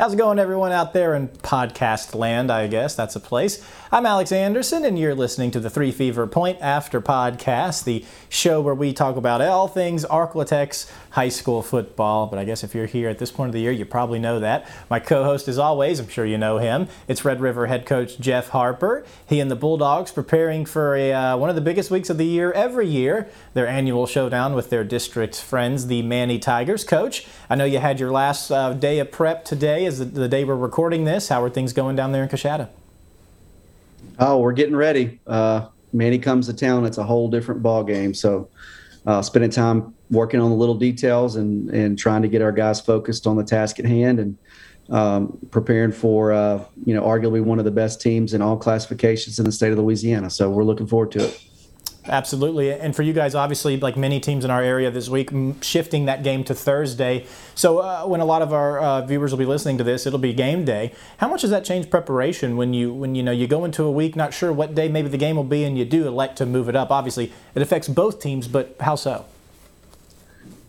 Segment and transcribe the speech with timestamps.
[0.00, 2.50] How's it going, everyone out there in podcast land?
[2.50, 3.62] I guess that's a place.
[3.92, 8.62] I'm Alex Anderson, and you're listening to the Three Fever Point After Podcast, the show
[8.62, 12.28] where we talk about all things Arklatex high school football.
[12.28, 14.40] But I guess if you're here at this point of the year, you probably know
[14.40, 14.66] that.
[14.88, 16.88] My co host, as always, I'm sure you know him.
[17.06, 19.04] It's Red River head coach Jeff Harper.
[19.26, 22.24] He and the Bulldogs preparing for a, uh, one of the biggest weeks of the
[22.24, 26.84] year every year, their annual showdown with their district friends, the Many Tigers.
[26.84, 30.28] Coach, I know you had your last uh, day of prep today is the, the
[30.28, 31.28] day we're recording this.
[31.28, 32.68] How are things going down there in Coushatta?
[34.18, 35.20] Oh, we're getting ready.
[35.26, 36.86] Uh, Many comes to town.
[36.86, 38.14] It's a whole different ball game.
[38.14, 38.48] So,
[39.06, 42.80] uh, spending time working on the little details and and trying to get our guys
[42.80, 44.38] focused on the task at hand and
[44.90, 49.38] um, preparing for uh, you know arguably one of the best teams in all classifications
[49.38, 50.30] in the state of Louisiana.
[50.30, 51.44] So we're looking forward to it.
[52.06, 52.72] Absolutely.
[52.72, 56.22] And for you guys, obviously, like many teams in our area this week, shifting that
[56.22, 57.26] game to Thursday.
[57.54, 60.18] So uh, when a lot of our uh, viewers will be listening to this, it'll
[60.18, 60.94] be game day.
[61.18, 63.90] How much does that change preparation when you when you know you go into a
[63.90, 66.46] week not sure what day maybe the game will be, and you do elect to
[66.46, 66.90] move it up?
[66.90, 69.26] Obviously, it affects both teams, but how so?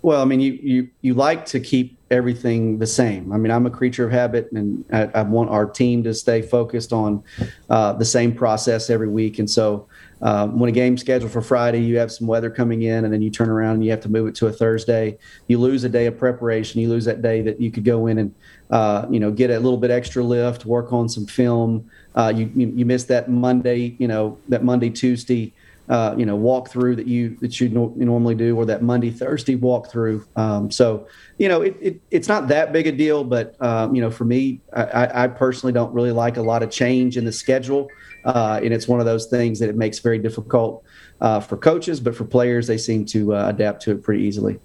[0.01, 3.31] Well, I mean, you you you like to keep everything the same.
[3.31, 6.41] I mean, I'm a creature of habit, and I, I want our team to stay
[6.41, 7.23] focused on
[7.69, 9.39] uh, the same process every week.
[9.39, 9.87] And so,
[10.21, 13.21] um, when a game's scheduled for Friday, you have some weather coming in, and then
[13.21, 15.17] you turn around and you have to move it to a Thursday.
[15.47, 16.79] You lose a day of preparation.
[16.79, 18.35] You lose that day that you could go in and
[18.69, 21.89] uh, you know get a little bit extra lift, work on some film.
[22.13, 25.53] Uh, you, you, you miss that Monday, you know that Monday Tuesday.
[25.91, 28.81] Uh, you know, walk through that you that you, no, you, normally do, or that
[28.81, 30.25] Monday Thursday walk through.
[30.37, 31.05] Um, so,
[31.37, 34.23] you know, it, it, it's not that big a deal, but um, you know, for
[34.23, 37.89] me, I, I personally don't really like a lot of change in the schedule.
[38.23, 40.81] Uh, and it's one of those things that it makes very difficult
[41.19, 44.59] uh, for coaches, but for players, they seem to uh, adapt to it pretty easily.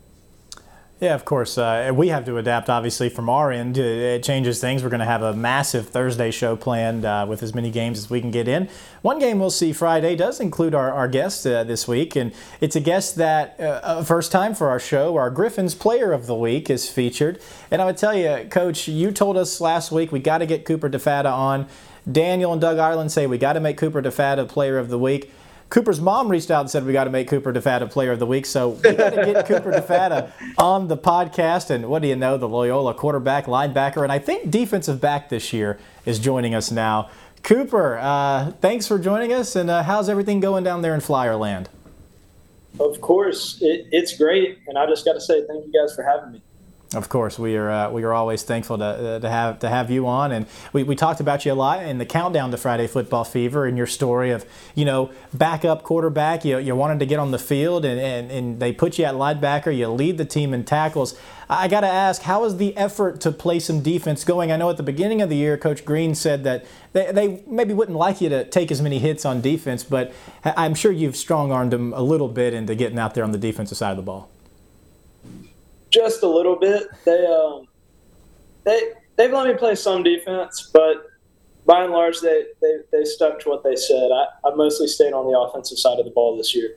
[0.98, 1.58] Yeah, of course.
[1.58, 3.76] Uh, we have to adapt, obviously, from our end.
[3.76, 4.82] It changes things.
[4.82, 8.08] We're going to have a massive Thursday show planned uh, with as many games as
[8.08, 8.70] we can get in.
[9.02, 12.76] One game we'll see Friday does include our, our guest uh, this week, and it's
[12.76, 16.70] a guest that, uh, first time for our show, our Griffins Player of the Week
[16.70, 17.42] is featured.
[17.70, 20.64] And I would tell you, Coach, you told us last week we got to get
[20.64, 21.66] Cooper DeFatta on.
[22.10, 25.30] Daniel and Doug Ireland say we got to make Cooper DeFatta Player of the Week.
[25.68, 28.26] Cooper's mom reached out and said we got to make Cooper DeFatta Player of the
[28.26, 31.70] Week, so we got to get Cooper DeFatta on the podcast.
[31.70, 35.52] And what do you know, the Loyola quarterback, linebacker, and I think defensive back this
[35.52, 37.10] year is joining us now.
[37.42, 41.66] Cooper, uh, thanks for joining us, and uh, how's everything going down there in Flyerland?
[42.78, 46.02] Of course, it, it's great, and I just got to say thank you guys for
[46.02, 46.42] having me.
[46.94, 49.90] Of course, we are uh, we are always thankful to, uh, to have to have
[49.90, 52.86] you on, and we, we talked about you a lot in the countdown to Friday
[52.86, 56.44] Football Fever and your story of you know backup quarterback.
[56.44, 59.14] You you wanted to get on the field, and, and, and they put you at
[59.14, 59.76] linebacker.
[59.76, 61.18] You lead the team in tackles.
[61.50, 64.52] I got to ask, how is the effort to play some defense going?
[64.52, 67.72] I know at the beginning of the year, Coach Green said that they, they maybe
[67.74, 70.12] wouldn't like you to take as many hits on defense, but
[70.44, 73.38] I'm sure you've strong armed them a little bit into getting out there on the
[73.38, 74.30] defensive side of the ball
[75.96, 76.84] just a little bit.
[77.04, 77.66] They um,
[78.64, 81.06] they they've let me play some defense, but
[81.64, 84.10] by and large, they they, they stuck to what they said.
[84.12, 86.76] I, I mostly stayed on the offensive side of the ball this year.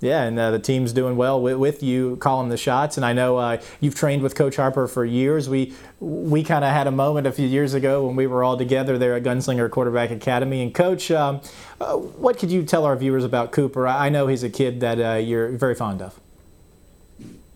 [0.00, 2.98] Yeah, and uh, the team's doing well with, with, you calling the shots.
[2.98, 5.48] And I know uh, you've trained with Coach Harper for years.
[5.48, 8.58] We we kind of had a moment a few years ago when we were all
[8.58, 10.60] together there at Gunslinger Quarterback Academy.
[10.60, 11.40] And Coach, um,
[11.80, 13.88] uh, what could you tell our viewers about Cooper?
[13.88, 16.20] I know he's a kid that uh, you're very fond of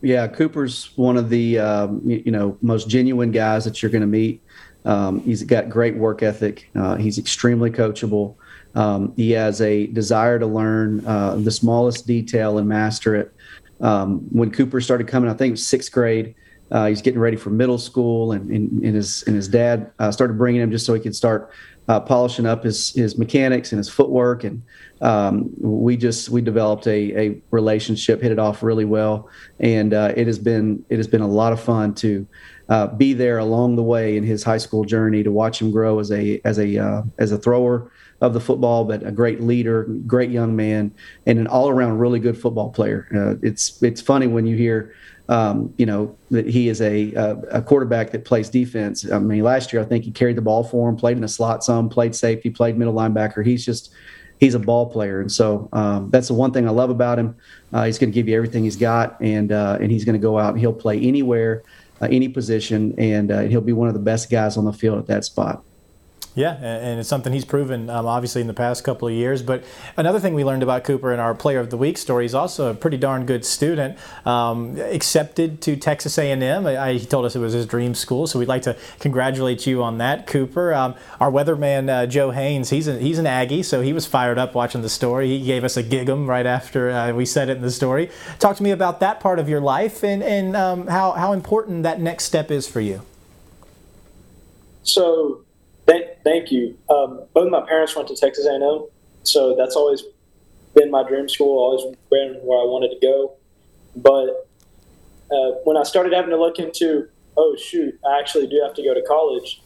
[0.02, 4.06] yeah, Cooper's one of the um, you know most genuine guys that you're going to
[4.06, 4.42] meet.
[4.84, 6.70] Um, he's got great work ethic.
[6.74, 8.36] Uh, he's extremely coachable.
[8.74, 13.34] Um, he has a desire to learn uh, the smallest detail and master it.
[13.80, 16.34] Um, when Cooper started coming, I think it was sixth grade.
[16.70, 20.10] Uh, he's getting ready for middle school, and, and, and his and his dad uh,
[20.10, 21.50] started bringing him just so he could start
[21.90, 24.62] uh, polishing up his his mechanics and his footwork, and
[25.00, 29.28] um, we just we developed a, a relationship, hit it off really well,
[29.58, 32.24] and uh, it has been it has been a lot of fun to
[32.68, 35.98] uh, be there along the way in his high school journey to watch him grow
[35.98, 37.90] as a as a uh, as a thrower
[38.20, 40.94] of the football, but a great leader, great young man,
[41.26, 43.08] and an all around really good football player.
[43.12, 44.94] Uh, it's it's funny when you hear
[45.30, 47.12] um, you know that he is a,
[47.52, 49.10] a, quarterback that plays defense.
[49.10, 51.28] I mean, last year I think he carried the ball for him, played in the
[51.28, 53.46] slot some, played safety, played middle linebacker.
[53.46, 53.94] He's just
[54.40, 57.36] he's a ball player, and so um, that's the one thing I love about him.
[57.72, 60.22] Uh, he's going to give you everything he's got, and uh, and he's going to
[60.22, 61.62] go out and he'll play anywhere,
[62.00, 64.98] uh, any position, and uh, he'll be one of the best guys on the field
[64.98, 65.62] at that spot.
[66.36, 69.42] Yeah, and it's something he's proven, um, obviously, in the past couple of years.
[69.42, 69.64] But
[69.96, 72.70] another thing we learned about Cooper in our Player of the Week story, he's also
[72.70, 73.98] a pretty darn good student.
[74.24, 76.66] Um, accepted to Texas A&M.
[76.66, 79.82] I, he told us it was his dream school, so we'd like to congratulate you
[79.82, 80.72] on that, Cooper.
[80.72, 84.38] Um, our weatherman uh, Joe Haynes, he's a, he's an Aggie, so he was fired
[84.38, 85.26] up watching the story.
[85.26, 88.08] He gave us a gig'em right after uh, we said it in the story.
[88.38, 91.82] Talk to me about that part of your life and and um, how how important
[91.82, 93.02] that next step is for you.
[94.82, 95.44] So
[95.90, 96.78] Thank, thank you.
[96.88, 98.86] Um, both my parents went to Texas A&M,
[99.24, 100.04] so that's always
[100.72, 101.58] been my dream school.
[101.58, 103.34] Always been where I wanted to go.
[103.96, 104.48] But
[105.34, 108.84] uh, when I started having to look into, oh shoot, I actually do have to
[108.84, 109.62] go to college.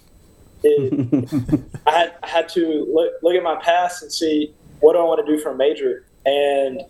[0.63, 5.01] It, I had I had to look look at my past and see what do
[5.01, 6.07] I want to do for a major.
[6.25, 6.81] And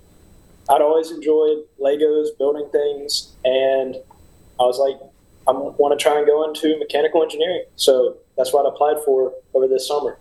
[0.68, 3.96] I'd always enjoyed Legos, building things, and
[4.60, 4.94] I was like,
[5.48, 7.64] I want to try and go into mechanical engineering.
[7.74, 10.18] So that's what I applied for over this summer.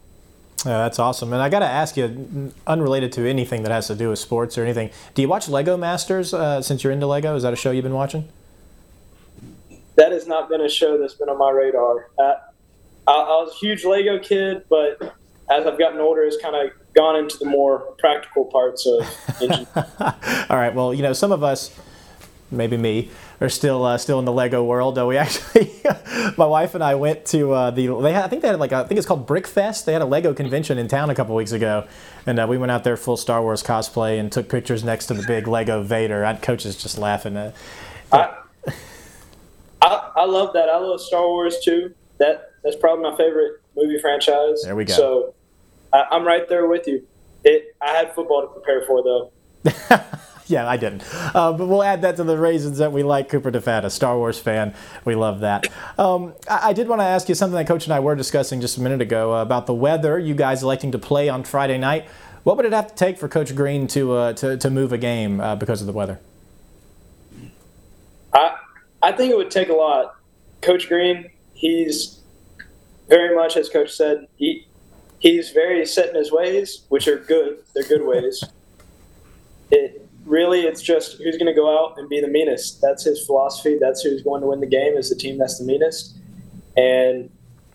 [0.66, 1.34] Yeah, that's awesome.
[1.34, 4.58] And I got to ask you, unrelated to anything that has to do with sports
[4.58, 7.36] or anything, do you watch Lego Masters uh, since you're into Lego?
[7.36, 8.30] Is that a show you've been watching?
[9.96, 12.10] That has not been a show that's been on my radar.
[12.18, 12.36] Uh,
[13.08, 15.16] I, I was a huge Lego kid, but
[15.52, 19.02] as I've gotten older, it's kind of gone into the more practical parts of
[19.42, 19.68] engine.
[19.76, 20.74] All right.
[20.74, 21.78] Well, you know, some of us,
[22.54, 23.10] maybe me,
[23.42, 24.98] are still uh, still in the Lego world.
[24.98, 25.72] Uh, we actually,
[26.38, 27.88] my wife and I went to uh, the.
[28.02, 29.86] They had, I think they had like a, I think it's called Brickfest.
[29.86, 31.88] They had a Lego convention in town a couple weeks ago,
[32.26, 35.14] and uh, we went out there full Star Wars cosplay and took pictures next to
[35.14, 36.24] the big Lego Vader.
[36.26, 37.36] I, coach is just laughing.
[37.38, 37.56] At,
[38.12, 38.36] I,
[39.82, 40.70] I, I love that.
[40.70, 41.94] I love Star Wars too.
[42.20, 44.64] That that's probably my favorite movie franchise.
[44.64, 44.94] There we go.
[44.94, 45.34] So
[45.92, 47.06] I, I'm right there with you.
[47.44, 47.76] It.
[47.82, 49.32] I had football to prepare for though.
[50.48, 51.04] yeah, I didn't.
[51.14, 54.18] Uh, but we'll add that to the reasons that we like Cooper DeFat, a Star
[54.18, 54.74] Wars fan.
[55.06, 55.68] We love that.
[55.98, 58.62] Um, I, I, did want to ask you something that Coach and I were discussing
[58.62, 60.20] just a minute ago uh, about the weather.
[60.20, 62.06] You guys electing to play on Friday night.
[62.44, 64.98] What would it have to take for Coach Green to uh, to, to move a
[64.98, 66.20] game uh, because of the weather?
[68.34, 68.58] I
[69.02, 70.16] I think it would take a lot.
[70.62, 72.20] Coach Green, he's
[73.08, 74.28] very much as Coach said.
[74.36, 74.68] He
[75.20, 77.60] he's very set in his ways, which are good.
[77.74, 78.44] They're good ways.
[79.72, 82.82] It really it's just who's going to go out and be the meanest.
[82.82, 83.78] That's his philosophy.
[83.80, 86.16] That's who's going to win the game is the team that's the meanest.
[86.78, 87.30] And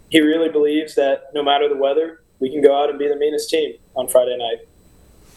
[0.09, 3.17] he really believes that no matter the weather, we can go out and be the
[3.17, 4.67] meanest team on Friday night.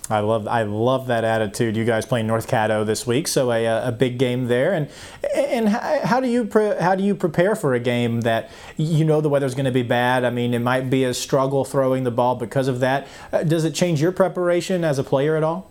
[0.09, 1.77] I love I love that attitude.
[1.77, 4.73] You guys playing North Caddo this week, so a, a big game there.
[4.73, 4.89] And
[5.33, 9.21] and how do you pre, how do you prepare for a game that you know
[9.21, 10.25] the weather's going to be bad?
[10.25, 13.07] I mean, it might be a struggle throwing the ball because of that.
[13.31, 15.70] Uh, does it change your preparation as a player at all?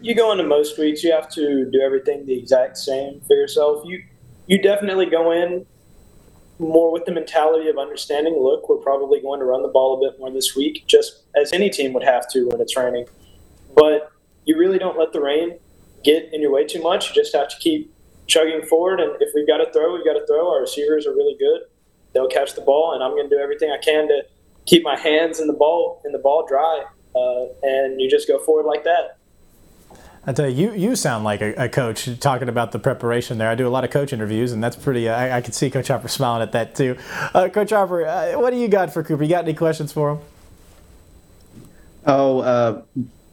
[0.00, 3.84] You go into most weeks, you have to do everything the exact same for yourself.
[3.84, 4.04] You
[4.46, 5.66] you definitely go in
[6.58, 8.36] more with the mentality of understanding.
[8.38, 11.52] Look, we're probably going to run the ball a bit more this week, just as
[11.52, 13.06] any team would have to when it's raining.
[13.74, 14.12] But
[14.44, 15.58] you really don't let the rain
[16.02, 17.08] get in your way too much.
[17.08, 17.94] You just have to keep
[18.26, 19.00] chugging forward.
[19.00, 20.50] And if we've got to throw, we've got to throw.
[20.50, 21.62] Our receivers are really good;
[22.12, 24.22] they'll catch the ball, and I'm going to do everything I can to
[24.66, 26.84] keep my hands in the ball in the ball dry.
[27.14, 29.18] Uh, and you just go forward like that.
[30.26, 33.48] I tell you, you, you sound like a, a, coach talking about the preparation there.
[33.48, 35.08] I do a lot of coach interviews, and that's pretty.
[35.08, 36.98] Uh, I, I can see Coach Harper smiling at that too.
[37.32, 39.22] Uh, coach Harper, uh, what do you got for Cooper?
[39.22, 40.18] You got any questions for him?
[42.06, 42.82] Oh, uh,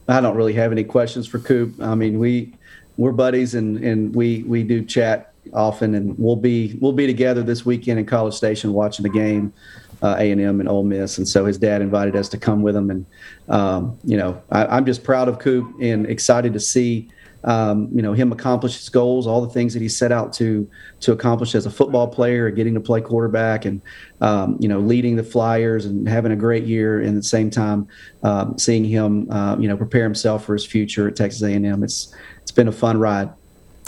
[0.08, 1.74] I don't really have any questions for Coop.
[1.80, 2.54] I mean, we
[2.96, 7.42] we're buddies, and, and we we do chat often, and we'll be we'll be together
[7.42, 9.52] this weekend in College Station watching the game
[10.02, 12.90] uh, A&M and Ole Miss, and so his dad invited us to come with him.
[12.90, 13.06] And
[13.48, 17.08] um, you know, I, am just proud of Coop and excited to see
[17.44, 20.68] um, you know him accomplish his goals, all the things that he set out to
[21.00, 23.80] to accomplish as a football player, getting to play quarterback, and
[24.20, 27.00] um, you know leading the Flyers and having a great year.
[27.00, 27.86] And at the same time,
[28.22, 31.82] um, seeing him uh, you know prepare himself for his future at Texas A&M.
[31.84, 33.30] It's it's been a fun ride.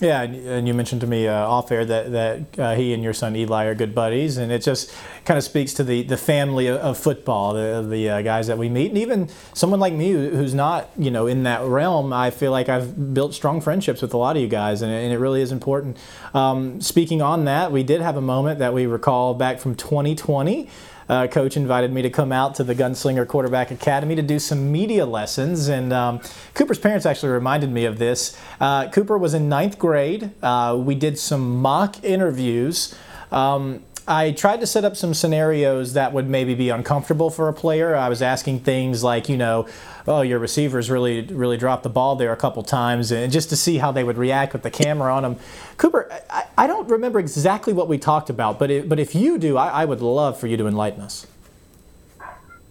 [0.00, 3.12] Yeah, and you mentioned to me uh, off air that that uh, he and your
[3.12, 4.95] son Eli are good buddies, and it just
[5.26, 8.57] kind of speaks to the, the family of, of football, the, the uh, guys that
[8.57, 12.14] we meet, and even someone like me who's not you know in that realm.
[12.14, 15.12] I feel like I've built strong friendships with a lot of you guys, and, and
[15.12, 15.99] it really is important.
[16.33, 20.71] Um, speaking on that, we did have a moment that we recall back from 2020
[21.11, 24.71] uh, coach invited me to come out to the Gunslinger Quarterback Academy to do some
[24.71, 25.67] media lessons.
[25.67, 26.21] And um,
[26.55, 28.38] Cooper's parents actually reminded me of this.
[28.61, 30.31] Uh, Cooper was in ninth grade.
[30.40, 32.95] Uh, we did some mock interviews.
[33.33, 37.52] Um, I tried to set up some scenarios that would maybe be uncomfortable for a
[37.52, 37.95] player.
[37.95, 39.69] I was asking things like, you know,
[40.09, 43.57] oh, your receivers really, really dropped the ball there a couple times, and just to
[43.57, 45.37] see how they would react with the camera on them.
[45.76, 49.38] Cooper, I, I don't remember exactly what we talked about, but it, but if you
[49.38, 51.29] do, I, I would love for you to enlighten us.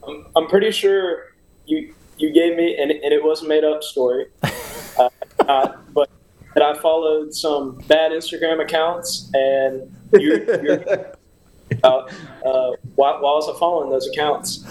[0.05, 1.33] I'm, I'm pretty sure
[1.65, 5.09] you you gave me, and, and it was a made up story, uh,
[5.47, 6.09] uh, but
[6.53, 11.15] that I followed some bad Instagram accounts, and you, you're
[11.83, 11.87] uh,
[12.45, 14.65] uh, why, why was I following those accounts?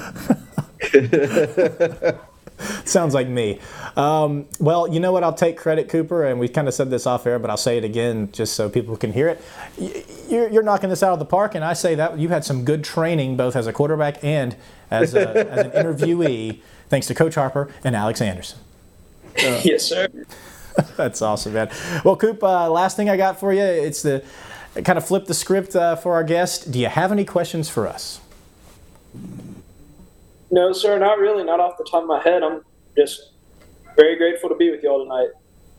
[2.85, 3.61] Sounds like me.
[3.97, 5.23] Um, well, you know what?
[5.23, 7.79] I'll take credit, Cooper, and we kind of said this off air, but I'll say
[7.79, 9.41] it again just so people can hear it.
[10.29, 12.65] You're, you're knocking this out of the park, and I say that you had some
[12.65, 14.57] good training both as a quarterback and
[14.91, 18.59] as, a, as an interviewee, thanks to Coach Harper and Alex Anderson.
[19.39, 20.09] Uh, yes, sir.
[20.97, 21.71] That's awesome, man.
[22.05, 24.25] Well, Coop, uh, last thing I got for you, it's the
[24.75, 26.71] kind of flip the script uh, for our guest.
[26.71, 28.21] Do you have any questions for us?
[30.51, 31.45] No, sir, not really.
[31.45, 32.43] Not off the top of my head.
[32.43, 32.63] I'm
[32.97, 33.33] just
[33.97, 35.29] very grateful to be with y'all tonight.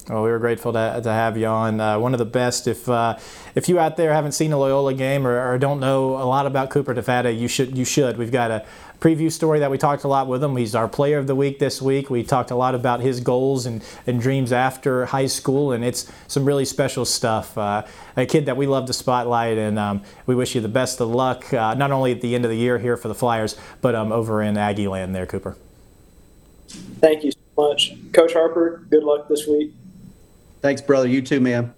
[0.10, 1.80] Well, we were grateful to, to have you on.
[1.80, 2.68] Uh, one of the best.
[2.68, 3.18] If uh,
[3.54, 6.48] if you out there haven't seen a Loyola game or, or, don't know a lot
[6.48, 7.78] about Cooper DeFatta, you should.
[7.78, 8.18] You should.
[8.18, 8.66] We've got a
[9.00, 10.56] preview story that we talked a lot with him.
[10.56, 12.10] He's our player of the week this week.
[12.10, 16.12] We talked a lot about his goals and, and dreams after high school, and it's
[16.28, 17.58] some really special stuff.
[17.58, 17.86] Uh,
[18.18, 21.10] a kid that we love to spotlight, and um, we wish you the best of
[21.10, 23.96] luck, uh, not only at the end of the year here for the Flyers, but
[23.96, 25.56] um, over in Aggie land there, Cooper.
[27.00, 27.94] Thank you so much.
[28.12, 29.74] Coach Harper, good luck this week.
[30.62, 31.08] Thanks, brother.
[31.08, 31.74] You too, man.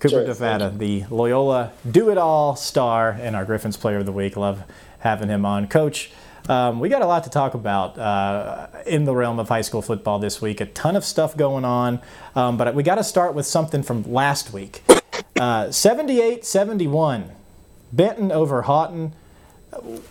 [0.00, 4.36] Cooper DeFatta, the Loyola Do It All star and our Griffins Player of the Week.
[4.36, 4.62] Love
[5.04, 5.68] having him on.
[5.68, 6.10] Coach,
[6.48, 9.82] um, we got a lot to talk about uh, in the realm of high school
[9.82, 10.60] football this week.
[10.60, 12.00] A ton of stuff going on,
[12.34, 14.82] um, but we got to start with something from last week.
[15.38, 17.30] Uh, 78 71,
[17.92, 19.12] Benton over Haughton.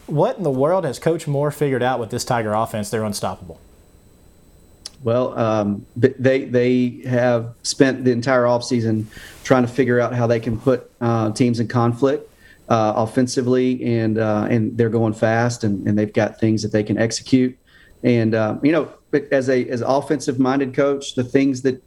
[0.07, 2.89] What in the world has Coach Moore figured out with this Tiger offense?
[2.89, 3.59] They're unstoppable.
[5.03, 9.05] Well, um, they they have spent the entire offseason
[9.43, 12.29] trying to figure out how they can put uh, teams in conflict
[12.73, 16.81] uh, offensively, and uh, and they're going fast, and, and they've got things that they
[16.81, 17.55] can execute.
[18.01, 18.91] And uh, you know,
[19.31, 21.83] as a as offensive minded coach, the things that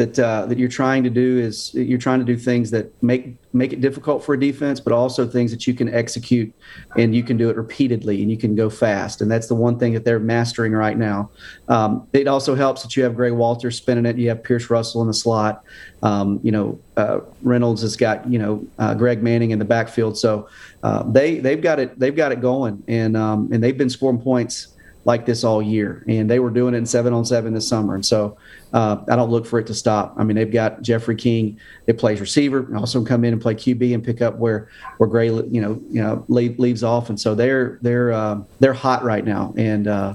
[0.00, 3.36] that uh, that you're trying to do is you're trying to do things that make
[3.52, 6.50] make it difficult for a defense, but also things that you can execute
[6.96, 9.20] and you can do it repeatedly and you can go fast.
[9.20, 11.28] And that's the one thing that they're mastering right now.
[11.68, 14.16] Um, it also helps that you have Greg Walter spinning it.
[14.16, 15.64] You have Pierce Russell in the slot.
[16.02, 20.16] Um, you know, uh, Reynolds has got you know uh, Greg Manning in the backfield.
[20.16, 20.48] So
[20.82, 24.18] uh, they they've got it they've got it going and um, and they've been scoring
[24.18, 24.68] points
[25.04, 27.94] like this all year, and they were doing it in seven on seven this summer.
[27.94, 28.36] And so
[28.72, 30.14] uh, I don't look for it to stop.
[30.18, 33.94] I mean, they've got Jeffrey King that plays receiver, also come in and play QB
[33.94, 37.08] and pick up where where Gray, you know, you know, leave, leaves off.
[37.08, 40.14] And so they're they're uh, they're hot right now, and uh,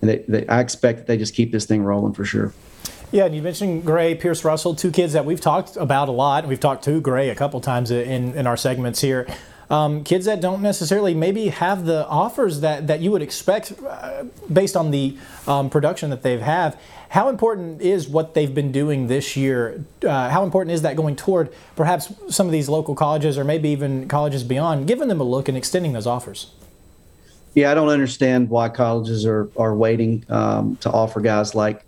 [0.00, 2.52] and they, they, I expect that they just keep this thing rolling for sure.
[3.12, 6.44] Yeah, and you mentioned Gray, Pierce Russell, two kids that we've talked about a lot.
[6.44, 9.26] And we've talked to Gray a couple times in, in our segments here.
[9.72, 14.24] Um, kids that don't necessarily maybe have the offers that, that you would expect uh,
[14.52, 16.78] based on the um, production that they've have.
[17.08, 19.82] How important is what they've been doing this year?
[20.04, 23.70] Uh, how important is that going toward perhaps some of these local colleges or maybe
[23.70, 26.52] even colleges beyond, giving them a look and extending those offers?
[27.54, 31.84] Yeah, I don't understand why colleges are are waiting um, to offer guys like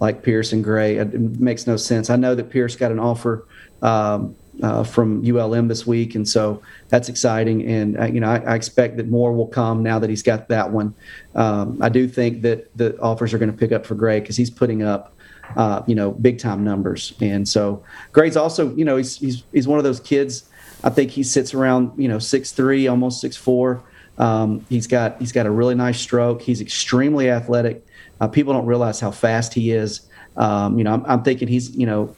[0.00, 0.96] like Pierce and Gray.
[0.96, 2.10] It makes no sense.
[2.10, 3.46] I know that Pierce got an offer
[3.82, 7.66] um, uh, from ULM this week, and so that's exciting.
[7.66, 10.48] And uh, you know, I, I, expect that more will come now that he's got
[10.48, 10.94] that one.
[11.34, 14.36] Um, I do think that the offers are going to pick up for Gray because
[14.36, 15.14] he's putting up,
[15.56, 17.14] uh, you know, big time numbers.
[17.20, 20.44] And so Gray's also, you know, he's he's he's one of those kids.
[20.82, 23.82] I think he sits around, you know, six three, almost six four.
[24.18, 26.42] Um, he's got he's got a really nice stroke.
[26.42, 27.86] He's extremely athletic.
[28.20, 30.02] Uh, people don't realize how fast he is.
[30.36, 32.14] Um, you know, I'm, I'm, thinking he's you know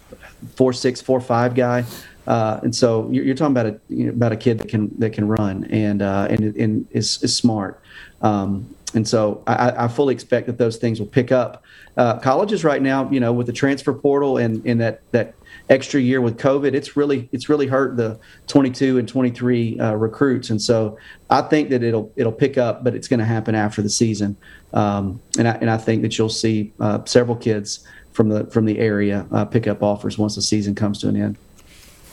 [0.57, 1.85] four six four five guy.
[2.27, 4.91] Uh, and so you're, you're, talking about a you know, about a kid that can
[4.99, 7.81] that can run and uh, and and is, is smart.
[8.21, 11.65] Um, and so I, I, fully expect that those things will pick up.
[11.97, 15.35] Uh, colleges right now, you know, with the transfer portal and, and that that
[15.69, 20.51] extra year with COVID, it's really it's really hurt the 22 and 23 uh, recruits.
[20.51, 20.99] And so
[21.31, 24.37] I think that it'll it'll pick up, but it's going to happen after the season.
[24.73, 28.67] Um, and I and I think that you'll see uh, several kids from the from
[28.67, 31.37] the area uh, pick up offers once the season comes to an end.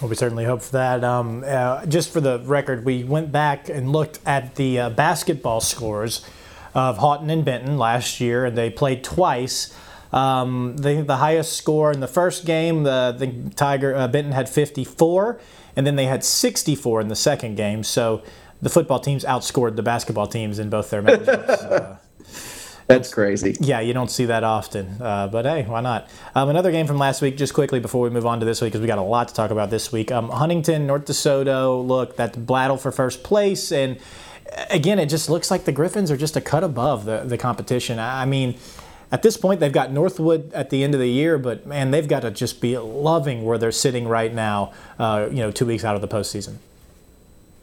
[0.02, 1.04] Well, we certainly hope for that.
[1.04, 5.60] Um, uh, just for the record, we went back and looked at the uh, basketball
[5.60, 6.26] scores
[6.74, 9.76] of Haughton and Benton last year, and they played twice.
[10.14, 14.48] Um, the, the highest score in the first game, the, the Tiger uh, Benton had
[14.48, 15.42] 54,
[15.76, 17.84] and then they had 64 in the second game.
[17.84, 18.24] So
[18.62, 21.98] the football teams outscored the basketball teams in both their matches.
[22.90, 23.56] That's crazy.
[23.60, 25.00] Yeah, you don't see that often.
[25.00, 26.10] Uh, but hey, why not?
[26.34, 28.72] Um, another game from last week, just quickly before we move on to this week,
[28.72, 30.12] because we got a lot to talk about this week.
[30.12, 33.72] Um, Huntington, North DeSoto, look, that battle for first place.
[33.72, 34.00] And
[34.72, 38.00] again, it just looks like the Griffins are just a cut above the, the competition.
[38.00, 38.58] I mean,
[39.12, 42.08] at this point, they've got Northwood at the end of the year, but man, they've
[42.08, 45.84] got to just be loving where they're sitting right now, uh, you know, two weeks
[45.84, 46.56] out of the postseason.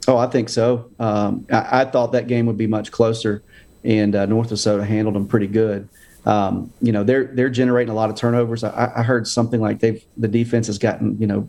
[0.09, 0.89] Oh, I think so.
[1.01, 3.43] Um, I, I, thought that game would be much closer,
[3.85, 5.89] and uh, North DeSoto handled them pretty good.
[6.25, 8.65] Um, you know, they're they're generating a lot of turnovers.
[8.65, 11.49] I, I, heard something like they've the defense has gotten you know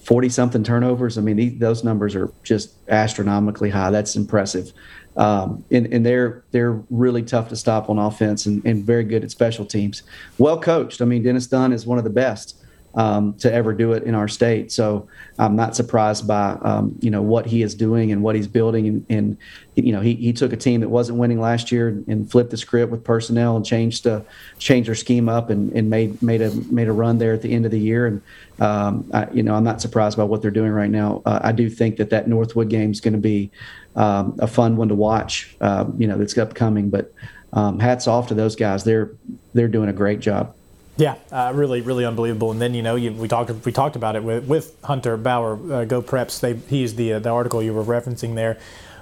[0.00, 1.18] forty something turnovers.
[1.18, 3.90] I mean, those numbers are just astronomically high.
[3.90, 4.72] That's impressive.
[5.18, 9.24] Um, and, and, they're they're really tough to stop on offense and, and, very good
[9.24, 10.02] at special teams.
[10.36, 11.00] Well coached.
[11.00, 12.55] I mean, Dennis Dunn is one of the best
[12.96, 14.72] um, to ever do it in our state.
[14.72, 15.06] So
[15.38, 18.88] I'm not surprised by um, you know what he is doing and what he's building.
[18.88, 19.38] And, and,
[19.74, 22.56] you know he, he took a team that wasn't winning last year and flipped the
[22.56, 24.24] script with personnel and changed the
[24.58, 27.52] changed their scheme up and, and made made a made a run there at the
[27.52, 28.06] end of the year.
[28.06, 28.22] And
[28.58, 31.20] um, I, you know I'm not surprised by what they're doing right now.
[31.26, 33.50] Uh, I do think that that Northwood game is going to be
[33.94, 35.54] um, a fun one to watch.
[35.60, 37.12] Uh, you know that's upcoming, but.
[37.52, 38.84] Um, hats off to those guys.
[38.84, 39.12] They're
[39.54, 40.55] they're doing a great job.
[40.98, 42.52] Yeah, uh, really, really unbelievable.
[42.52, 45.52] And then you know, you, we talked we talked about it with, with Hunter Bauer,
[45.54, 46.40] uh, GeauxPreps.
[46.40, 48.58] They, he's the uh, the article you were referencing there.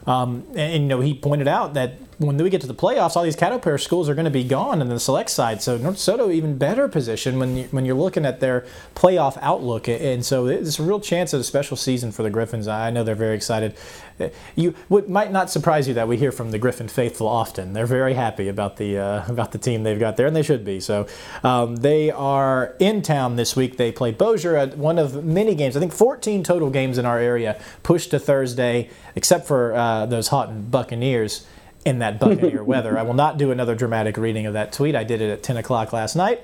[0.06, 3.16] Um, and, and, you know, he pointed out that when we get to the playoffs,
[3.16, 5.62] all these pair schools are going to be gone in the select side.
[5.62, 9.88] So North Soto even better position when you, when you're looking at their playoff outlook.
[9.88, 12.68] And so it's a real chance at a special season for the Griffins.
[12.68, 13.74] I know they're very excited.
[14.20, 17.72] Uh, you what might not surprise you that we hear from the Griffin faithful often.
[17.72, 20.64] They're very happy about the uh, about the team they've got there, and they should
[20.64, 20.78] be.
[20.78, 21.08] So
[21.42, 23.76] um, they are in town this week.
[23.76, 25.76] They play Bossier at one of many games.
[25.76, 30.28] I think 14 total games in our area pushed to Thursday, except for uh, those
[30.28, 31.44] Haughton Buccaneers
[31.84, 32.98] in that Buccaneer weather.
[32.98, 34.94] I will not do another dramatic reading of that tweet.
[34.94, 36.42] I did it at 10 o'clock last night,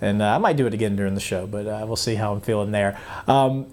[0.00, 2.32] and uh, I might do it again during the show, but uh, we'll see how
[2.32, 2.98] I'm feeling there.
[3.26, 3.66] Um,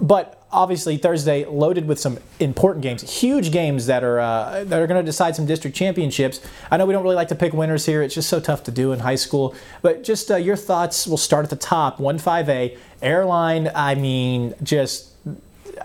[0.00, 4.86] but obviously Thursday loaded with some important games, huge games that are uh, that are
[4.86, 6.40] going to decide some district championships.
[6.70, 8.70] I know we don't really like to pick winners here; it's just so tough to
[8.70, 9.54] do in high school.
[9.82, 11.06] But just uh, your thoughts.
[11.06, 12.00] We'll start at the top.
[12.00, 13.70] One five A airline.
[13.74, 15.12] I mean, just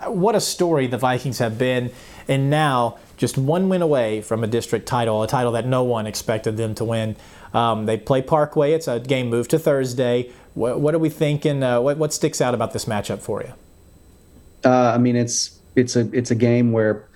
[0.05, 1.91] what a story the Vikings have been,
[2.27, 6.05] and now just one win away from a district title, a title that no one
[6.05, 7.15] expected them to win.
[7.53, 8.73] Um, they play Parkway.
[8.73, 10.29] It's a game moved to Thursday.
[10.55, 11.63] What, what are we thinking?
[11.63, 13.53] Uh, what, what, sticks out about this matchup for you?
[14.65, 17.07] Uh, I mean, it's it's a it's a game where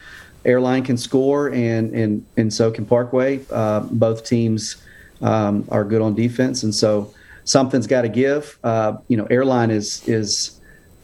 [0.45, 3.41] Airline can score and and and so can Parkway.
[3.51, 4.77] Uh, both teams
[5.21, 8.57] um, are good on defense, and so something's got to give.
[8.63, 10.56] Uh, you know, Airline is is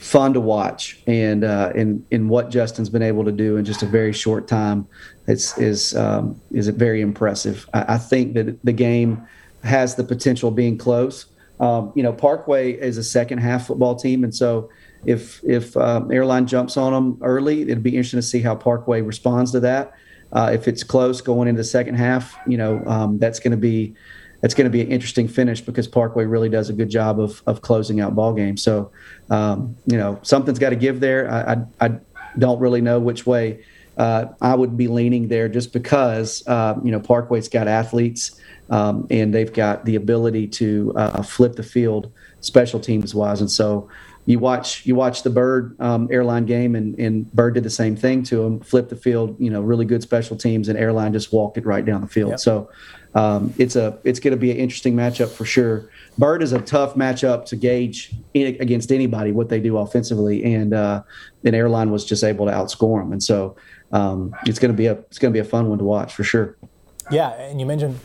[0.03, 3.83] fun to watch, and uh, in in what Justin's been able to do in just
[3.83, 4.85] a very short time,
[5.27, 7.67] it's is um, is very impressive.
[7.73, 9.25] I, I, think that the game
[9.63, 11.27] has the potential of being close.
[11.61, 14.69] Um, you know, Parkway is a second half football team, and so
[15.05, 19.01] if if um, Airline jumps on them early, it'd be interesting to see how Parkway
[19.01, 19.93] responds to that.
[20.33, 23.57] Uh, if it's close going into the second half, you know, um, that's going to
[23.57, 23.95] be
[24.43, 27.41] it's going to be an interesting finish because Parkway really does a good job of,
[27.47, 28.61] of closing out ball games.
[28.61, 28.91] So,
[29.29, 31.31] um, you know, something's got to give there.
[31.31, 31.99] I, I, I,
[32.39, 33.63] don't really know which way
[33.95, 39.05] uh, I would be leaning there just because, uh, you know, Parkway's got athletes um,
[39.11, 43.39] and they've got the ability to uh, flip the field special teams wise.
[43.39, 43.87] And so,
[44.25, 47.95] you watch you watch the Byrd um, airline game, and, and Byrd did the same
[47.95, 51.33] thing to him, flip the field, you know, really good special teams, and airline just
[51.33, 52.31] walked it right down the field.
[52.31, 52.39] Yep.
[52.39, 52.69] So
[53.15, 55.89] um, it's a it's going to be an interesting matchup for sure.
[56.17, 60.73] Byrd is a tough matchup to gauge in, against anybody what they do offensively, and
[60.73, 61.03] uh,
[61.45, 63.55] airline was just able to outscore them, and so
[63.91, 66.13] um, it's going to be a it's going to be a fun one to watch
[66.13, 66.57] for sure.
[67.11, 67.99] Yeah, and you mentioned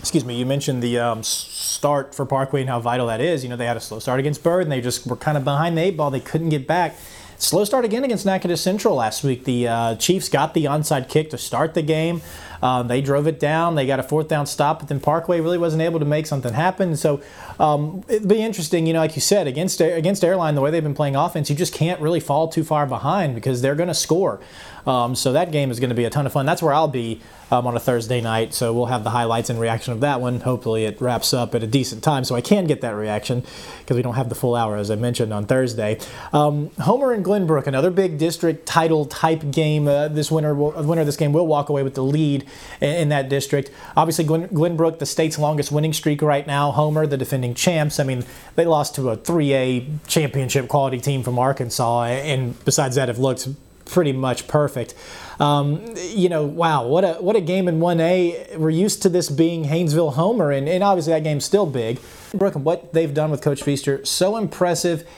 [0.00, 3.42] excuse me, you mentioned the um, start for Parkway and how vital that is.
[3.42, 5.44] You know, they had a slow start against Byrd, and they just were kind of
[5.44, 6.10] behind the eight ball.
[6.10, 6.96] They couldn't get back.
[7.40, 9.44] Slow start again against Natchitoches Central last week.
[9.44, 12.20] The uh, Chiefs got the onside kick to start the game.
[12.62, 13.76] Um, they drove it down.
[13.76, 16.52] They got a fourth down stop, but then Parkway really wasn't able to make something
[16.52, 16.96] happen.
[16.96, 17.22] So
[17.58, 20.82] um, it'd be interesting, you know, like you said, against against Airline, the way they've
[20.82, 23.94] been playing offense, you just can't really fall too far behind because they're going to
[23.94, 24.38] score.
[24.86, 26.46] Um, so that game is going to be a ton of fun.
[26.46, 28.54] That's where I'll be um, on a Thursday night.
[28.54, 30.40] So we'll have the highlights and reaction of that one.
[30.40, 33.44] Hopefully it wraps up at a decent time so I can get that reaction
[33.80, 35.98] because we don't have the full hour, as I mentioned, on Thursday.
[36.32, 39.88] Um, Homer and Glenbrook, another big district title type game.
[39.88, 40.54] Uh, this winter.
[40.54, 42.46] will, winner of this game will walk away with the lead
[42.80, 43.70] in, in that district.
[43.96, 46.70] Obviously, Glen, Glenbrook, the state's longest winning streak right now.
[46.70, 47.98] Homer, the defending champs.
[47.98, 53.08] I mean, they lost to a 3A championship quality team from Arkansas, and besides that,
[53.08, 53.48] have looked
[53.90, 54.94] pretty much perfect.
[55.38, 58.56] Um, you know, wow, what a what a game in 1A.
[58.56, 61.98] We're used to this being Haynesville Homer, and, and obviously that game's still big.
[62.34, 65.08] Brooke, what they've done with Coach Feaster, so impressive.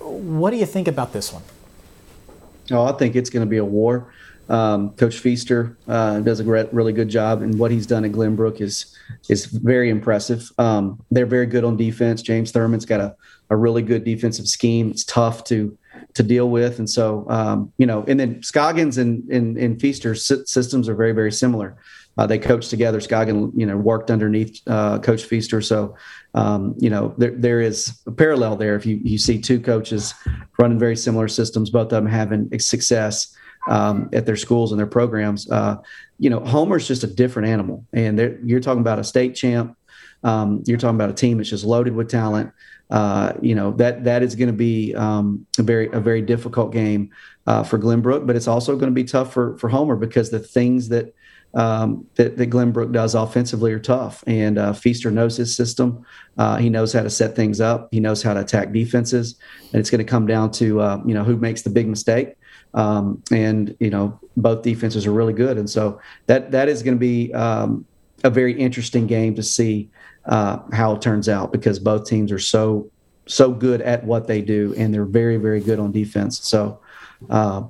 [0.00, 1.42] What do you think about this one?
[2.70, 4.12] Oh, I think it's going to be a war.
[4.48, 8.12] Um, Coach Feaster uh, does a re- really good job, and what he's done at
[8.12, 8.96] Glenbrook is
[9.28, 10.50] is very impressive.
[10.58, 12.22] Um, they're very good on defense.
[12.22, 13.16] James Thurman's got a,
[13.50, 14.90] a really good defensive scheme.
[14.90, 15.76] It's tough to
[16.14, 19.80] to deal with, and so um, you know, and then Scoggins and and, and
[20.16, 21.76] systems are very very similar.
[22.18, 22.98] Uh, they coached together.
[22.98, 25.60] Scoggin, you know, worked underneath uh, Coach Feaster.
[25.60, 25.96] So,
[26.34, 28.74] um, you know, there there is a parallel there.
[28.74, 30.14] If you you see two coaches
[30.58, 33.36] running very similar systems, both of them having success
[33.68, 35.76] um, at their schools and their programs, uh,
[36.18, 37.84] you know, Homer's just a different animal.
[37.92, 39.76] And you're talking about a state champ.
[40.22, 42.50] Um, you're talking about a team that's just loaded with talent.
[42.88, 46.72] Uh, you know that that is going to be um, a very a very difficult
[46.72, 47.10] game
[47.46, 50.38] uh, for Glenbrook, but it's also going to be tough for for Homer because the
[50.38, 51.12] things that
[51.54, 54.22] um, that, that Glenbrook does offensively are tough.
[54.26, 56.04] And uh, Feaster knows his system.
[56.36, 57.88] Uh, he knows how to set things up.
[57.90, 59.36] He knows how to attack defenses.
[59.72, 62.34] And it's going to come down to uh, you know who makes the big mistake.
[62.74, 65.56] Um, and you know both defenses are really good.
[65.56, 67.86] And so that that is going to be um,
[68.24, 69.90] a very interesting game to see
[70.24, 72.90] uh, how it turns out because both teams are so
[73.26, 76.40] so good at what they do and they're very very good on defense.
[76.40, 76.80] So.
[77.30, 77.62] Uh,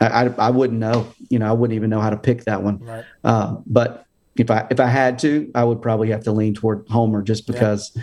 [0.00, 1.12] I, I wouldn't know.
[1.28, 2.78] You know, I wouldn't even know how to pick that one.
[2.78, 3.04] Right.
[3.24, 6.86] Uh, but if I if I had to, I would probably have to lean toward
[6.88, 8.02] Homer just because, yeah.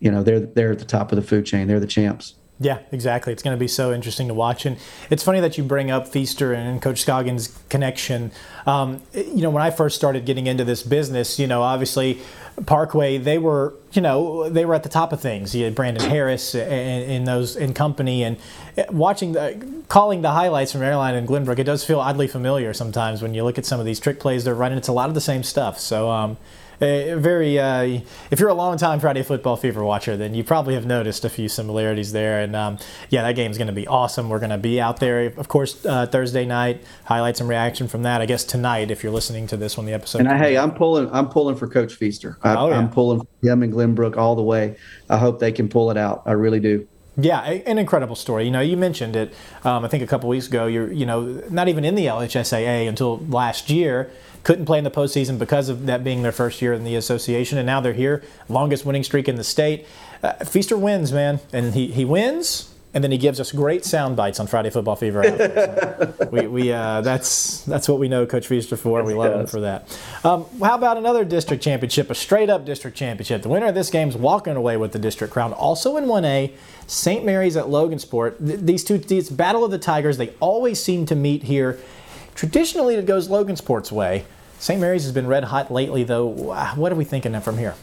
[0.00, 1.66] you know, they're they're at the top of the food chain.
[1.66, 2.36] They're the champs.
[2.62, 3.32] Yeah, exactly.
[3.32, 4.66] It's going to be so interesting to watch.
[4.66, 4.76] And
[5.10, 8.30] it's funny that you bring up Feaster and Coach Scoggins' connection.
[8.66, 12.20] Um, you know, when I first started getting into this business, you know, obviously
[12.66, 15.54] Parkway, they were, you know, they were at the top of things.
[15.54, 18.36] You had Brandon Harris in, in those in company, and
[18.90, 23.22] watching the calling the highlights from Airline and Glenbrook, it does feel oddly familiar sometimes
[23.22, 24.78] when you look at some of these trick plays they're running.
[24.78, 25.80] It's a lot of the same stuff.
[25.80, 26.10] So.
[26.10, 26.36] Um,
[26.80, 27.58] uh, very.
[27.58, 31.24] Uh, if you're a long time Friday Football Fever watcher, then you probably have noticed
[31.24, 32.40] a few similarities there.
[32.40, 32.78] And um,
[33.10, 34.28] yeah, that game's going to be awesome.
[34.28, 36.82] We're going to be out there, of course, uh, Thursday night.
[37.04, 38.20] Highlights and reaction from that.
[38.20, 40.20] I guess tonight, if you're listening to this when the episode.
[40.20, 41.10] And I, hey, I'm pulling.
[41.12, 42.38] I'm pulling for Coach Feaster.
[42.42, 42.78] I, oh, yeah.
[42.78, 44.76] I'm pulling for him and Glenbrook all the way.
[45.08, 46.22] I hope they can pull it out.
[46.26, 46.88] I really do.
[47.16, 48.46] Yeah, an incredible story.
[48.46, 49.34] You know, you mentioned it.
[49.64, 50.66] Um, I think a couple weeks ago.
[50.66, 54.10] You're, you know, not even in the LHSAA until last year
[54.44, 57.58] couldn't play in the postseason because of that being their first year in the association,
[57.58, 59.86] and now they're here, longest winning streak in the state.
[60.22, 62.68] Uh, Feaster wins, man, and he, he wins.
[62.94, 65.24] And then he gives us great sound bites on Friday Football Fever.
[65.24, 69.02] So we, we uh, that's that's what we know Coach Feaster for.
[69.02, 69.98] We love him for that.
[70.22, 73.40] Um, how about another district championship, a straight up district championship?
[73.40, 75.54] The winner of this game is walking away with the district crown.
[75.54, 76.52] Also in 1A,
[76.86, 77.24] St.
[77.24, 78.36] Mary's at Logan Logansport.
[78.38, 81.78] These two, these Battle of the Tigers, they always seem to meet here
[82.34, 84.24] Traditionally, it goes Logansport's way.
[84.58, 84.80] St.
[84.80, 86.26] Mary's has been red hot lately, though.
[86.26, 87.74] What are we thinking from here?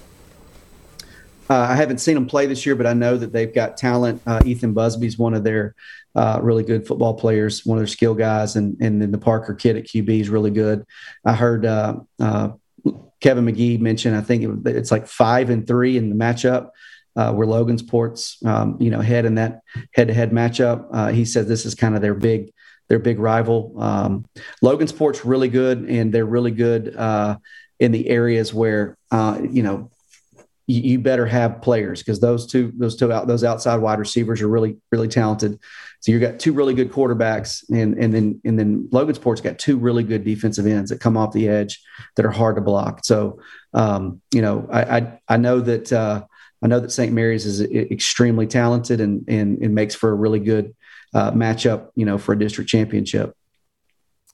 [1.50, 4.22] Uh, I haven't seen them play this year, but I know that they've got talent.
[4.26, 5.76] Uh, Ethan Busby's one of their
[6.16, 9.56] uh, really good football players, one of their skill guys, and and then the Parker
[9.56, 10.86] kid at QB is really good.
[11.26, 12.52] I heard uh, uh,
[13.20, 14.14] Kevin McGee mention.
[14.14, 16.70] I think it, it's like five and three in the matchup.
[17.16, 19.62] Uh, where Logansport's, um, you know, head in that
[19.94, 21.12] head-to-head matchup.
[21.12, 22.54] he said this is kind of their big
[22.90, 23.76] their big rival.
[23.78, 24.26] Um,
[24.64, 27.38] Logansport's really good, and they're really good uh,
[27.80, 29.92] in the areas where uh, you know
[30.68, 34.42] you, you, better have players because those two those two out those outside wide receivers
[34.42, 35.60] are really really talented.
[36.02, 39.78] So you've got two really good quarterbacks, and and then and then Logansport's got two
[39.78, 41.82] really good defensive ends that come off the edge
[42.16, 43.06] that are hard to block.
[43.06, 43.40] So
[43.74, 45.94] um, you know I, I, I know that.
[45.94, 46.24] Uh,
[46.62, 47.14] I know that St.
[47.14, 50.76] Mary's is extremely talented and, and, and makes for a really good
[51.14, 53.36] uh, matchup, you know, for a district championship.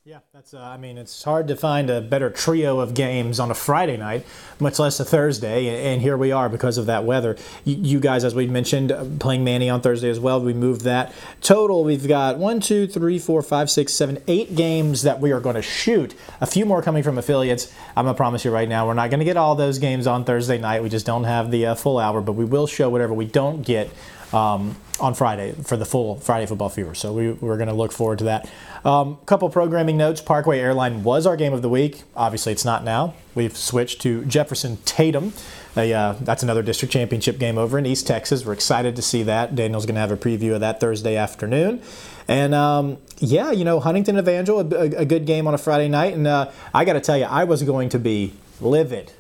[0.08, 0.54] Yeah, that's.
[0.54, 3.98] Uh, I mean, it's hard to find a better trio of games on a Friday
[3.98, 4.24] night,
[4.60, 5.92] much less a Thursday.
[5.92, 7.36] And here we are because of that weather.
[7.64, 10.40] You, you guys, as we mentioned, uh, playing Many on Thursday as well.
[10.40, 11.12] We moved that.
[11.42, 15.40] Total, we've got one, two, three, four, five, six, seven, eight games that we are
[15.40, 16.14] going to shoot.
[16.40, 17.74] A few more coming from affiliates.
[17.98, 20.24] I'm gonna promise you right now, we're not going to get all those games on
[20.24, 20.84] Thursday night.
[20.84, 23.64] We just don't have the uh, full hour, but we will show whatever we don't
[23.64, 23.90] get
[24.36, 26.94] um, on Friday for the full Friday Football Fever.
[26.94, 28.50] So we, we're going to look forward to that.
[28.84, 30.22] A um, couple programming notes.
[30.22, 32.04] Parkway Airline was our game of the week.
[32.16, 33.14] Obviously, it's not now.
[33.34, 35.34] We've switched to Jefferson Tatum.
[35.76, 38.46] Uh, that's another district championship game over in East Texas.
[38.46, 39.56] We're excited to see that.
[39.56, 41.82] Daniel's going to have a preview of that Thursday afternoon.
[42.28, 46.14] And um, yeah, you know, Huntington Evangel, a, a, good game on a Friday night.
[46.14, 49.12] And uh, I got to tell you, I was going to be livid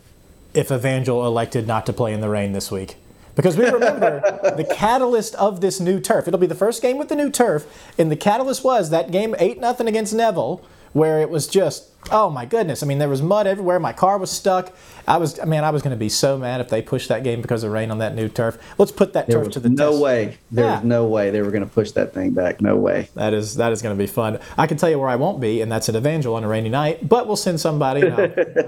[0.53, 2.95] if Evangel elected not to play in the rain this week.
[3.35, 4.21] Because we remember
[4.55, 6.27] the catalyst of this new turf.
[6.27, 7.65] It'll be the first game with the new turf,
[7.97, 10.61] and the catalyst was that game 8 nothing against Neville,
[10.93, 12.83] where it was just Oh my goodness!
[12.83, 13.79] I mean, there was mud everywhere.
[13.79, 14.71] My car was stuck.
[15.07, 17.41] I was, man, I was going to be so mad if they pushed that game
[17.41, 18.59] because of rain on that new turf.
[18.77, 20.03] Let's put that There turf to the no test.
[20.03, 20.37] way.
[20.51, 20.75] There Yeah.
[20.75, 22.61] was no way they were going to push that thing back.
[22.61, 23.09] No way.
[23.15, 24.37] That is that is going to be fun.
[24.55, 26.69] I can tell you where I won't be, and that's at Evangel on a rainy
[26.69, 27.09] night.
[27.09, 28.01] But we'll send somebody.
[28.05, 28.13] And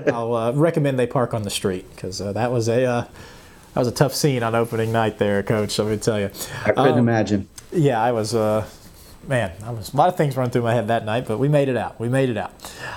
[0.10, 3.04] I'll, I'll uh, recommend they park on the street because uh, that was a uh,
[3.78, 5.78] that was a tough scene on opening night there, Coach.
[5.78, 6.32] Let me tell you.
[6.66, 7.48] I couldn't Um, imagine.
[7.72, 8.34] Yeah, I was.
[8.34, 8.66] Uh,
[9.28, 11.48] man, I was a lot of things running through my head that night, but we
[11.48, 12.00] made it out.
[12.00, 12.54] We made it out.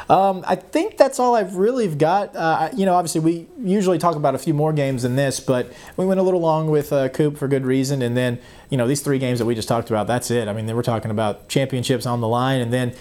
[0.08, 2.34] Um, I think that's all I've really got.
[2.34, 5.70] Uh, you know, obviously we usually talk about a few more games than this, but
[5.98, 8.38] we went a little long with uh, Coop for good reason, and then
[8.70, 10.06] you know these three games that we just talked about.
[10.06, 10.48] That's it.
[10.48, 12.94] I mean, then we're talking about championships on the line, and then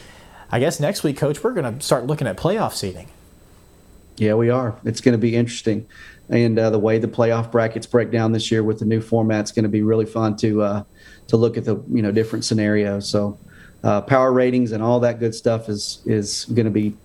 [0.52, 3.08] I guess next week, Coach, we're going to start looking at playoff seeding.
[4.18, 4.76] Yeah, we are.
[4.84, 5.88] It's going to be interesting,
[6.30, 9.46] and uh, the way the playoff brackets break down this year with the new format
[9.46, 10.84] is going to be really fun to uh,
[11.28, 13.10] to look at the you know different scenarios.
[13.10, 13.38] So,
[13.84, 16.96] uh, power ratings and all that good stuff is is going to be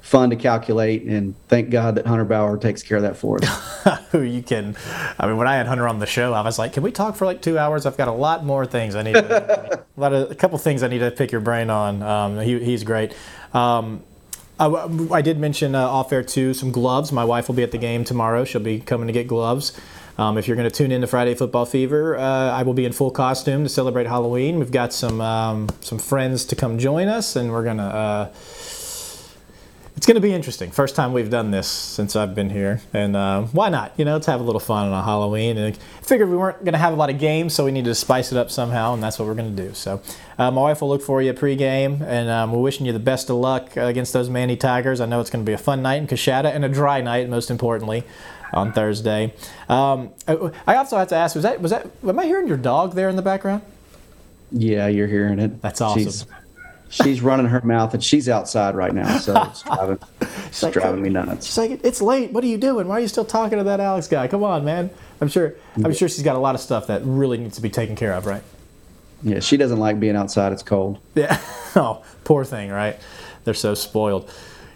[0.00, 1.04] fun to calculate.
[1.04, 4.06] And thank God that Hunter Bauer takes care of that for us.
[4.10, 4.76] Who you can?
[5.18, 7.16] I mean, when I had Hunter on the show, I was like, "Can we talk
[7.16, 7.86] for like two hours?
[7.86, 9.14] I've got a lot more things I need.
[9.14, 12.02] To, a lot of a couple things I need to pick your brain on.
[12.02, 13.14] Um, he, he's great."
[13.52, 14.02] Um,
[14.58, 14.66] I,
[15.10, 17.10] I did mention uh, off air too some gloves.
[17.12, 18.44] My wife will be at the game tomorrow.
[18.44, 19.78] She'll be coming to get gloves.
[20.16, 22.84] Um, if you're going to tune in to Friday Football Fever, uh, I will be
[22.84, 24.60] in full costume to celebrate Halloween.
[24.60, 27.86] We've got some um, some friends to come join us, and we're gonna.
[27.86, 28.32] Uh,
[29.96, 30.70] it's going to be interesting.
[30.70, 33.92] First time we've done this since I've been here, and uh, why not?
[33.96, 35.56] You know, let's have a little fun on Halloween.
[35.56, 37.90] And I figured we weren't going to have a lot of games, so we needed
[37.90, 39.72] to spice it up somehow, and that's what we're going to do.
[39.72, 40.02] So,
[40.36, 43.30] uh, my wife will look for you pregame, and um, we're wishing you the best
[43.30, 45.00] of luck uh, against those Many Tigers.
[45.00, 47.28] I know it's going to be a fun night in Coushatta and a dry night,
[47.28, 48.02] most importantly,
[48.52, 49.32] on Thursday.
[49.68, 51.86] Um, I I also have to ask: Was that was that?
[52.06, 53.62] Am I hearing your dog there in the background?
[54.50, 55.60] yeah, you're hearing it.
[55.62, 56.04] That's awesome.
[56.04, 56.26] She's,
[56.88, 61.02] she's running her mouth, and she's outside right now, so it's driving, it's like, driving
[61.02, 61.46] me nuts.
[61.46, 62.32] She's like, "It's late.
[62.32, 62.88] What are you doing?
[62.88, 64.28] Why are you still talking to that Alex guy?
[64.28, 65.54] Come on, man." I'm sure.
[65.82, 68.12] I'm sure she's got a lot of stuff that really needs to be taken care
[68.12, 68.42] of, right?
[69.22, 70.52] Yeah, she doesn't like being outside.
[70.52, 70.98] It's cold.
[71.14, 71.40] Yeah.
[71.76, 72.98] oh, poor thing, right?
[73.44, 74.30] They're so spoiled.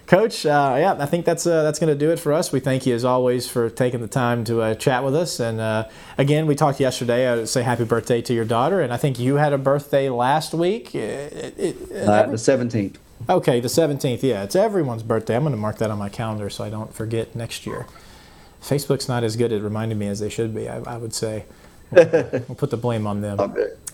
[0.09, 2.51] Coach, uh, yeah, I think that's uh, that's going to do it for us.
[2.51, 5.38] We thank you as always for taking the time to uh, chat with us.
[5.38, 7.29] And uh, again, we talked yesterday.
[7.31, 10.55] I say happy birthday to your daughter, and I think you had a birthday last
[10.55, 10.94] week.
[10.94, 11.77] It- it-
[12.09, 12.97] Uh, every- the 17th.
[13.29, 14.25] okay, the seventeenth.
[14.25, 15.37] Yeah, it's everyone's birthday.
[15.37, 17.85] I'm going to mark that on my calendar so I don't forget next year.
[18.62, 20.71] Facebook's not as good at reminding me as they should be.
[20.71, 21.44] I, I would say.
[21.90, 22.07] We'll,
[22.49, 23.38] we'll put the blame on them.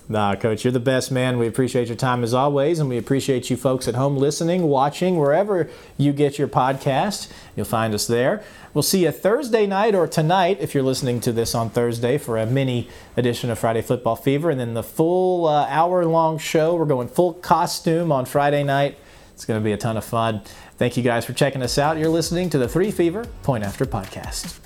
[0.06, 1.38] Nah, Coach, you're the best man.
[1.38, 5.16] We appreciate your time as always, and we appreciate you folks at home listening, watching,
[5.16, 7.32] wherever you get your podcast.
[7.56, 8.44] You'll find us there.
[8.74, 12.36] We'll see you Thursday night or tonight if you're listening to this on Thursday for
[12.36, 16.74] a mini edition of Friday Football Fever, and then the full uh, hour long show.
[16.74, 18.98] We're going full costume on Friday night.
[19.32, 20.42] It's going to be a ton of fun.
[20.76, 21.96] Thank you guys for checking us out.
[21.96, 24.63] You're listening to the Three Fever Point After Podcast.